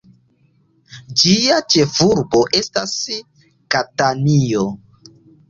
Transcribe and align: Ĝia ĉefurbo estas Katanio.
Ĝia 1.23 1.59
ĉefurbo 1.73 2.41
estas 2.61 2.97
Katanio. 3.77 4.67